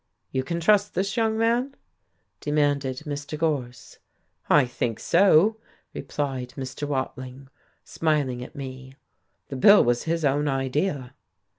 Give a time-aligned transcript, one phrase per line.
[0.31, 1.75] "You can trust this young man?"
[2.39, 3.37] demanded Mr.
[3.37, 3.99] Gorse.
[4.49, 5.57] "I think so,"
[5.93, 6.87] replied Mr.
[6.87, 7.49] Watling,
[7.83, 8.95] smiling at me.
[9.49, 11.13] "The bill was his own idea."